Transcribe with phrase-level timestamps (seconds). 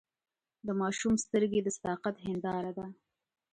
[0.65, 2.85] د ماشوم سترګې د صداقت هنداره ده.